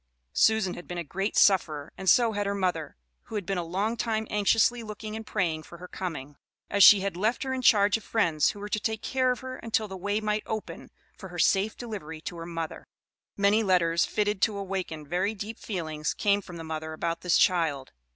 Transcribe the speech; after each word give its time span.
Susan 0.33 0.73
had 0.73 0.87
been 0.87 0.97
a 0.97 1.03
great 1.03 1.37
sufferer, 1.37 1.91
and 1.95 2.09
so 2.09 2.31
had 2.31 2.47
her 2.47 2.55
mother, 2.55 2.95
who 3.25 3.35
had 3.35 3.45
been 3.45 3.59
a 3.59 3.63
long 3.63 3.95
time 3.95 4.25
anxiously 4.31 4.81
looking 4.81 5.15
and 5.15 5.27
praying 5.27 5.61
for 5.61 5.77
her 5.77 5.87
coming, 5.87 6.37
as 6.71 6.83
she 6.83 7.01
had 7.01 7.15
left 7.15 7.43
her 7.43 7.53
in 7.53 7.61
charge 7.61 7.97
of 7.97 8.03
friends 8.03 8.49
who 8.49 8.59
were 8.59 8.67
to 8.67 8.79
take 8.79 9.03
care 9.03 9.29
of 9.29 9.41
her 9.41 9.57
until 9.57 9.87
the 9.87 9.95
way 9.95 10.19
might 10.19 10.41
open 10.47 10.89
for 11.15 11.29
her 11.29 11.37
safe 11.37 11.77
delivery 11.77 12.19
to 12.19 12.35
her 12.37 12.47
mother. 12.47 12.87
Many 13.37 13.61
letters, 13.61 14.03
fitted 14.07 14.41
to 14.41 14.57
awaken 14.57 15.05
very 15.05 15.35
deep 15.35 15.59
feelings 15.59 16.15
came 16.15 16.41
from 16.41 16.57
the 16.57 16.63
mother 16.63 16.93
about 16.93 17.21
this 17.21 17.37
child. 17.37 17.91